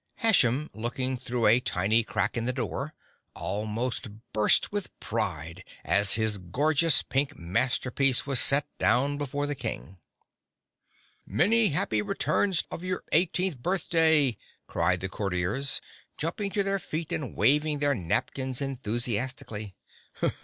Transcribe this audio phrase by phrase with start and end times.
[0.15, 2.95] Hashem, looking through a tiny crack in the door,
[3.35, 9.97] almost burst with pride as his gorgeous pink masterpiece was set down before the Prince.
[11.27, 15.81] "Many happy returns of your eighteenth birthday!" cried the Courtiers,
[16.17, 19.75] jumping to their feet and waving their napkins enthusiastically.